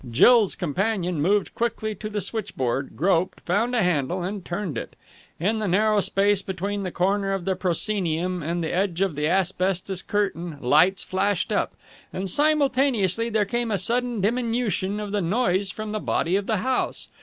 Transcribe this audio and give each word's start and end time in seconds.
Jill's 0.09 0.55
companion 0.55 1.21
moved 1.21 1.53
quickly 1.53 1.93
to 1.93 2.09
the 2.09 2.21
switchboard, 2.21 2.95
groped, 2.97 3.39
found 3.41 3.75
a 3.75 3.83
handle, 3.83 4.23
and 4.23 4.43
turned 4.43 4.75
it. 4.75 4.95
In 5.39 5.59
the 5.59 5.67
narrow 5.67 5.99
space 6.01 6.41
between 6.41 6.81
the 6.81 6.89
corner 6.91 7.33
of 7.33 7.45
the 7.45 7.55
proscenium 7.55 8.41
and 8.41 8.63
the 8.63 8.73
edge 8.73 9.01
of 9.01 9.13
the 9.13 9.27
asbestos 9.27 10.01
curtain 10.01 10.57
lights 10.59 11.03
flashed 11.03 11.51
up: 11.51 11.75
and 12.11 12.27
simultaneously 12.27 13.29
there 13.29 13.45
came 13.45 13.69
a 13.69 13.77
sudden 13.77 14.21
diminution 14.21 14.99
of 14.99 15.11
the 15.11 15.21
noise 15.21 15.69
from 15.69 15.91
the 15.91 15.99
body 15.99 16.35
of 16.35 16.47
the 16.47 16.57
house. 16.57 17.09